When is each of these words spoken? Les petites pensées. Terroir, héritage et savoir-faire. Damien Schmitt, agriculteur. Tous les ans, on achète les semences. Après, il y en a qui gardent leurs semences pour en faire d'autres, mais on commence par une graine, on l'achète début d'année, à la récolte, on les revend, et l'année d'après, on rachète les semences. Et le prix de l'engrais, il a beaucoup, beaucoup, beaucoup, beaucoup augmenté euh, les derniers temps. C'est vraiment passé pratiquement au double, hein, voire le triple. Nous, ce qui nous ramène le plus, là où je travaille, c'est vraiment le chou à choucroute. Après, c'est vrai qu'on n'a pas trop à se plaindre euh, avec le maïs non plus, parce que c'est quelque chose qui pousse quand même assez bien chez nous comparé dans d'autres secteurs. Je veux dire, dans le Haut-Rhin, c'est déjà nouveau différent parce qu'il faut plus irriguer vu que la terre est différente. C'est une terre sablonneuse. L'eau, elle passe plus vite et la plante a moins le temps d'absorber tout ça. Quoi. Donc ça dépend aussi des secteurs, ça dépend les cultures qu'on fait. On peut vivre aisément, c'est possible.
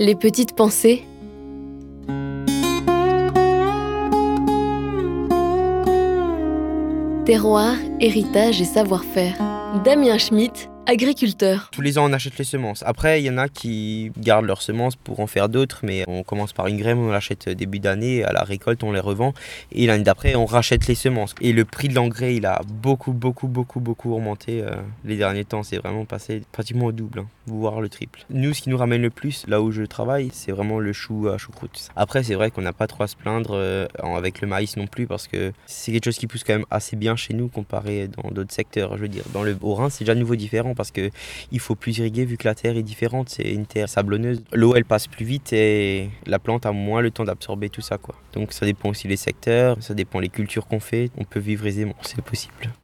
Les 0.00 0.14
petites 0.14 0.54
pensées. 0.54 1.04
Terroir, 7.24 7.74
héritage 7.98 8.60
et 8.60 8.64
savoir-faire. 8.64 9.36
Damien 9.84 10.16
Schmitt, 10.18 10.70
agriculteur. 10.88 11.68
Tous 11.70 11.82
les 11.82 11.98
ans, 11.98 12.10
on 12.10 12.12
achète 12.14 12.38
les 12.38 12.44
semences. 12.44 12.82
Après, 12.86 13.20
il 13.20 13.26
y 13.26 13.30
en 13.30 13.36
a 13.36 13.48
qui 13.48 14.10
gardent 14.16 14.46
leurs 14.46 14.62
semences 14.62 14.96
pour 14.96 15.20
en 15.20 15.26
faire 15.26 15.50
d'autres, 15.50 15.80
mais 15.82 16.04
on 16.08 16.22
commence 16.22 16.54
par 16.54 16.66
une 16.66 16.78
graine, 16.78 16.96
on 16.96 17.10
l'achète 17.10 17.50
début 17.50 17.78
d'année, 17.78 18.24
à 18.24 18.32
la 18.32 18.42
récolte, 18.42 18.82
on 18.82 18.92
les 18.92 19.00
revend, 19.00 19.34
et 19.70 19.86
l'année 19.86 20.02
d'après, 20.02 20.34
on 20.34 20.46
rachète 20.46 20.86
les 20.86 20.94
semences. 20.94 21.34
Et 21.42 21.52
le 21.52 21.66
prix 21.66 21.88
de 21.88 21.94
l'engrais, 21.94 22.36
il 22.36 22.46
a 22.46 22.62
beaucoup, 22.66 23.12
beaucoup, 23.12 23.48
beaucoup, 23.48 23.80
beaucoup 23.80 24.14
augmenté 24.14 24.62
euh, 24.62 24.76
les 25.04 25.18
derniers 25.18 25.44
temps. 25.44 25.62
C'est 25.62 25.76
vraiment 25.76 26.06
passé 26.06 26.42
pratiquement 26.52 26.86
au 26.86 26.92
double, 26.92 27.20
hein, 27.20 27.26
voire 27.46 27.82
le 27.82 27.90
triple. 27.90 28.24
Nous, 28.30 28.54
ce 28.54 28.62
qui 28.62 28.70
nous 28.70 28.78
ramène 28.78 29.02
le 29.02 29.10
plus, 29.10 29.44
là 29.46 29.60
où 29.60 29.70
je 29.70 29.82
travaille, 29.82 30.30
c'est 30.32 30.52
vraiment 30.52 30.78
le 30.80 30.94
chou 30.94 31.28
à 31.28 31.36
choucroute. 31.36 31.90
Après, 31.96 32.22
c'est 32.22 32.34
vrai 32.34 32.50
qu'on 32.50 32.62
n'a 32.62 32.72
pas 32.72 32.86
trop 32.86 33.02
à 33.02 33.08
se 33.08 33.16
plaindre 33.16 33.50
euh, 33.52 33.86
avec 34.02 34.40
le 34.40 34.48
maïs 34.48 34.78
non 34.78 34.86
plus, 34.86 35.06
parce 35.06 35.28
que 35.28 35.52
c'est 35.66 35.92
quelque 35.92 36.06
chose 36.06 36.18
qui 36.18 36.26
pousse 36.26 36.44
quand 36.44 36.54
même 36.54 36.66
assez 36.70 36.96
bien 36.96 37.14
chez 37.14 37.34
nous 37.34 37.48
comparé 37.48 38.08
dans 38.08 38.30
d'autres 38.30 38.54
secteurs. 38.54 38.96
Je 38.96 39.02
veux 39.02 39.08
dire, 39.08 39.24
dans 39.34 39.42
le 39.42 39.54
Haut-Rhin, 39.60 39.90
c'est 39.90 40.04
déjà 40.04 40.14
nouveau 40.14 40.34
différent 40.34 40.74
parce 40.78 40.90
qu'il 40.90 41.60
faut 41.60 41.74
plus 41.74 41.98
irriguer 41.98 42.24
vu 42.24 42.38
que 42.38 42.48
la 42.48 42.54
terre 42.54 42.76
est 42.76 42.82
différente. 42.82 43.28
C'est 43.28 43.50
une 43.50 43.66
terre 43.66 43.88
sablonneuse. 43.88 44.42
L'eau, 44.52 44.74
elle 44.74 44.86
passe 44.86 45.06
plus 45.06 45.26
vite 45.26 45.52
et 45.52 46.08
la 46.26 46.38
plante 46.38 46.64
a 46.64 46.72
moins 46.72 47.02
le 47.02 47.10
temps 47.10 47.24
d'absorber 47.24 47.68
tout 47.68 47.82
ça. 47.82 47.98
Quoi. 47.98 48.14
Donc 48.32 48.52
ça 48.52 48.64
dépend 48.64 48.88
aussi 48.88 49.08
des 49.08 49.16
secteurs, 49.16 49.76
ça 49.80 49.92
dépend 49.92 50.20
les 50.20 50.30
cultures 50.30 50.66
qu'on 50.66 50.80
fait. 50.80 51.10
On 51.18 51.24
peut 51.24 51.40
vivre 51.40 51.66
aisément, 51.66 51.96
c'est 52.00 52.22
possible. 52.22 52.72